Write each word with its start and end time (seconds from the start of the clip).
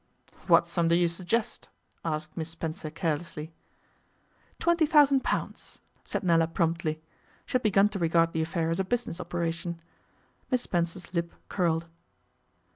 'What 0.47 0.65
sum 0.67 0.87
do 0.87 0.95
you 0.95 1.07
suggest?' 1.07 1.69
asked 2.03 2.35
Miss 2.35 2.49
Spencer 2.49 2.89
carelessly. 2.89 3.53
'Twenty 4.57 4.87
thousand 4.87 5.23
pounds,' 5.23 5.79
said 6.03 6.23
Nella 6.23 6.47
promptly. 6.47 6.99
She 7.45 7.53
had 7.53 7.61
begun 7.61 7.87
to 7.89 7.99
regard 7.99 8.31
the 8.31 8.41
affair 8.41 8.71
as 8.71 8.79
a 8.79 8.83
business 8.83 9.21
operation. 9.21 9.79
Miss 10.49 10.63
Spencer's 10.63 11.13
lip 11.13 11.31
curled. 11.49 11.85